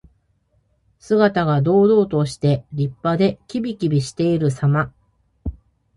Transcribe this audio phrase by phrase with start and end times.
[0.97, 4.91] 姿が堂々として、立派で、きびきびしているさま。